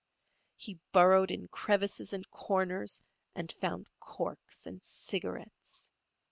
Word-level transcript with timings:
He 0.55 0.79
burrowed 0.93 1.29
in 1.29 1.47
crevices 1.49 2.11
and 2.11 2.27
corners, 2.31 3.03
and 3.35 3.51
found 3.61 3.87
corks 3.99 4.65
and 4.65 4.83
cigarettes. 4.83 5.91